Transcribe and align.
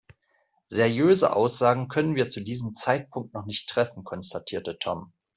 Seriöse 0.69 1.35
Aussagen 1.35 1.87
können 1.87 2.15
wir 2.15 2.31
zu 2.31 2.41
diesem 2.43 2.73
Zeitpunkt 2.73 3.35
noch 3.35 3.45
nicht 3.45 3.69
treffen, 3.69 4.03
konstatierte 4.03 4.79
Tom. 4.79 5.13